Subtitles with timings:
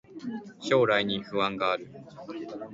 [0.59, 1.87] 将来に不安がある